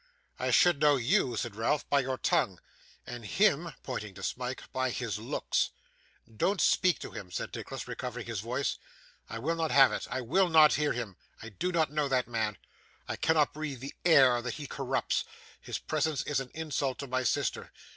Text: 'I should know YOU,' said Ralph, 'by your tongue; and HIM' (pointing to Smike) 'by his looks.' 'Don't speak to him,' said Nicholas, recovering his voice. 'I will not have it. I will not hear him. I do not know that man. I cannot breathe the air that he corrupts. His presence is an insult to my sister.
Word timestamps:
'I 0.39 0.49
should 0.49 0.81
know 0.81 0.95
YOU,' 0.95 1.35
said 1.37 1.55
Ralph, 1.55 1.87
'by 1.87 1.99
your 1.99 2.17
tongue; 2.17 2.59
and 3.05 3.23
HIM' 3.23 3.71
(pointing 3.83 4.15
to 4.15 4.23
Smike) 4.23 4.63
'by 4.73 4.89
his 4.89 5.19
looks.' 5.19 5.69
'Don't 6.25 6.59
speak 6.59 6.97
to 7.01 7.11
him,' 7.11 7.29
said 7.29 7.53
Nicholas, 7.55 7.87
recovering 7.87 8.25
his 8.25 8.39
voice. 8.39 8.79
'I 9.29 9.37
will 9.37 9.55
not 9.55 9.69
have 9.69 9.91
it. 9.91 10.07
I 10.09 10.21
will 10.21 10.49
not 10.49 10.73
hear 10.73 10.93
him. 10.93 11.17
I 11.43 11.49
do 11.49 11.71
not 11.71 11.91
know 11.91 12.07
that 12.07 12.27
man. 12.27 12.57
I 13.07 13.15
cannot 13.15 13.53
breathe 13.53 13.79
the 13.81 13.93
air 14.03 14.41
that 14.41 14.55
he 14.55 14.65
corrupts. 14.65 15.23
His 15.61 15.77
presence 15.77 16.23
is 16.23 16.39
an 16.39 16.49
insult 16.55 16.97
to 16.97 17.05
my 17.05 17.21
sister. 17.21 17.71